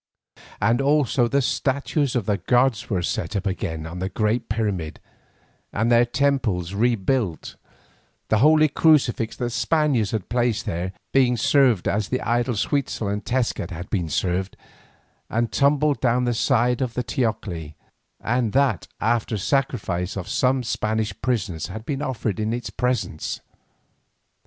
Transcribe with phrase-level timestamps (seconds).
[0.59, 4.99] Also the statues of the gods were set up again on the great pyramid
[5.71, 7.55] and their temples rebuilt,
[8.29, 13.09] the holy crucifix that the Spaniards had placed there being served as the idols Huitzel
[13.09, 14.57] and Tezcat had been served,
[15.29, 17.75] and tumbled down the sides of the teocalli,
[18.19, 23.39] and that after sacrifice of some Spanish prisoners had been offered in its presence.